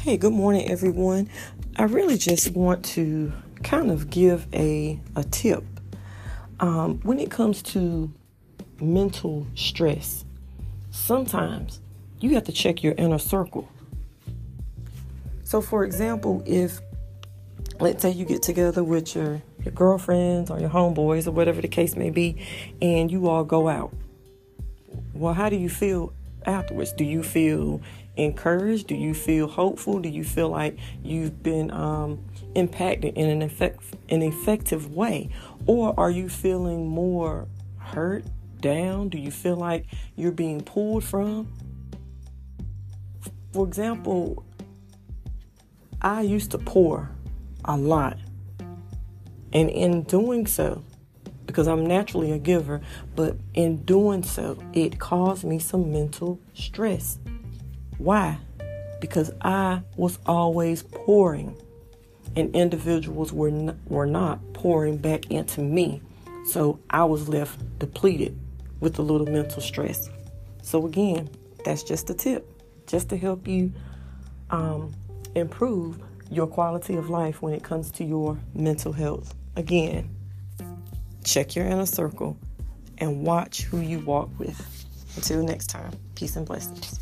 Hey, 0.00 0.16
good 0.16 0.32
morning, 0.32 0.66
everyone. 0.66 1.28
I 1.76 1.82
really 1.82 2.16
just 2.16 2.52
want 2.52 2.86
to 2.86 3.34
kind 3.62 3.90
of 3.90 4.08
give 4.08 4.46
a, 4.54 4.98
a 5.14 5.24
tip. 5.24 5.62
Um, 6.58 7.00
when 7.02 7.20
it 7.20 7.30
comes 7.30 7.60
to 7.64 8.10
mental 8.80 9.46
stress, 9.54 10.24
sometimes 10.90 11.82
you 12.18 12.30
have 12.30 12.44
to 12.44 12.52
check 12.52 12.82
your 12.82 12.94
inner 12.96 13.18
circle. 13.18 13.68
So, 15.44 15.60
for 15.60 15.84
example, 15.84 16.42
if 16.46 16.80
let's 17.78 18.00
say 18.00 18.10
you 18.10 18.24
get 18.24 18.40
together 18.40 18.82
with 18.82 19.14
your, 19.14 19.42
your 19.62 19.74
girlfriends 19.74 20.50
or 20.50 20.58
your 20.58 20.70
homeboys 20.70 21.26
or 21.26 21.32
whatever 21.32 21.60
the 21.60 21.68
case 21.68 21.94
may 21.94 22.08
be, 22.08 22.42
and 22.80 23.10
you 23.12 23.28
all 23.28 23.44
go 23.44 23.68
out. 23.68 23.92
Well, 25.12 25.34
how 25.34 25.50
do 25.50 25.56
you 25.56 25.68
feel 25.68 26.14
afterwards? 26.46 26.92
Do 26.92 27.04
you 27.04 27.22
feel 27.22 27.80
encouraged? 28.16 28.86
Do 28.86 28.94
you 28.94 29.14
feel 29.14 29.46
hopeful? 29.46 29.98
Do 29.98 30.08
you 30.08 30.24
feel 30.24 30.48
like 30.48 30.78
you've 31.02 31.42
been 31.42 31.70
um, 31.70 32.24
impacted 32.54 33.14
in 33.16 33.28
an, 33.28 33.42
effect, 33.42 33.82
an 34.08 34.22
effective 34.22 34.94
way? 34.94 35.30
Or 35.66 35.94
are 35.98 36.10
you 36.10 36.28
feeling 36.28 36.86
more 36.88 37.48
hurt, 37.78 38.24
down? 38.60 39.08
Do 39.08 39.18
you 39.18 39.30
feel 39.30 39.56
like 39.56 39.86
you're 40.16 40.32
being 40.32 40.60
pulled 40.60 41.04
from? 41.04 41.52
For 43.52 43.66
example, 43.66 44.44
I 46.00 46.22
used 46.22 46.52
to 46.52 46.58
pour 46.58 47.10
a 47.64 47.76
lot. 47.76 48.18
And 49.52 49.68
in 49.68 50.02
doing 50.02 50.46
so, 50.46 50.84
because 51.50 51.66
I'm 51.66 51.84
naturally 51.84 52.30
a 52.30 52.38
giver, 52.38 52.80
but 53.16 53.36
in 53.54 53.78
doing 53.78 54.22
so, 54.22 54.56
it 54.72 55.00
caused 55.00 55.42
me 55.42 55.58
some 55.58 55.90
mental 55.92 56.38
stress. 56.54 57.18
Why? 57.98 58.38
Because 59.00 59.32
I 59.40 59.82
was 59.96 60.20
always 60.26 60.84
pouring, 60.84 61.60
and 62.36 62.54
individuals 62.54 63.32
were 63.32 63.50
not, 63.50 63.74
were 63.88 64.06
not 64.06 64.38
pouring 64.52 64.96
back 64.96 65.28
into 65.32 65.60
me. 65.60 66.00
So 66.46 66.78
I 66.88 67.02
was 67.02 67.28
left 67.28 67.58
depleted 67.80 68.38
with 68.78 69.00
a 69.00 69.02
little 69.02 69.26
mental 69.26 69.60
stress. 69.60 70.08
So 70.62 70.86
again, 70.86 71.28
that's 71.64 71.82
just 71.82 72.10
a 72.10 72.14
tip, 72.14 72.48
just 72.86 73.08
to 73.08 73.16
help 73.16 73.48
you 73.48 73.72
um, 74.50 74.92
improve 75.34 75.98
your 76.30 76.46
quality 76.46 76.94
of 76.94 77.10
life 77.10 77.42
when 77.42 77.54
it 77.54 77.64
comes 77.64 77.90
to 77.90 78.04
your 78.04 78.38
mental 78.54 78.92
health. 78.92 79.34
Again, 79.56 80.14
check 81.24 81.54
your 81.54 81.66
inner 81.66 81.86
circle 81.86 82.36
and 82.98 83.24
watch 83.24 83.62
who 83.62 83.80
you 83.80 84.00
walk 84.00 84.30
with. 84.38 84.58
Until 85.16 85.42
next 85.42 85.68
time, 85.68 85.92
peace 86.14 86.36
and 86.36 86.46
blessings. 86.46 86.98